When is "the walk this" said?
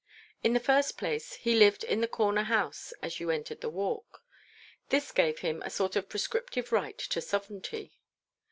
3.61-5.11